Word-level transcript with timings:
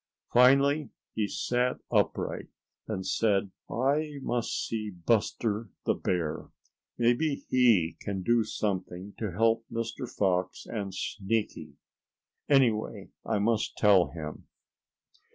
Finally, 0.33 0.89
he 1.13 1.27
sat 1.27 1.77
upright, 1.91 2.47
and 2.87 3.05
said: 3.05 3.51
"I 3.69 4.17
must 4.23 4.65
see 4.67 4.89
Buster 4.89 5.69
the 5.85 5.93
Bear. 5.93 6.49
Maybe 6.97 7.45
he 7.49 7.97
can 8.01 8.23
do 8.23 8.43
something 8.43 9.13
to 9.19 9.31
help 9.33 9.63
Mr. 9.71 10.09
Fox 10.09 10.65
and 10.65 10.91
Sneaky. 10.95 11.73
Anyway 12.49 13.09
I 13.23 13.37
must 13.37 13.77
tell 13.77 14.07
him." 14.07 14.47